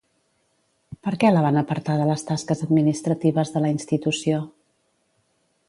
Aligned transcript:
Per 1.07 1.11
què 1.23 1.29
la 1.33 1.43
van 1.47 1.59
apartar 1.61 1.97
de 1.99 2.07
les 2.11 2.25
tasques 2.31 2.65
administratives 2.69 3.55
de 3.57 3.63
la 3.67 3.73
institució? 3.77 4.43